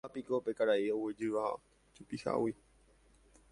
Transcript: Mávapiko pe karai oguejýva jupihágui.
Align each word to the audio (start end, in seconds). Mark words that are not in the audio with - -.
Mávapiko 0.03 0.35
pe 0.45 0.51
karai 0.57 0.89
oguejýva 0.95 1.43
jupihágui. 1.95 2.53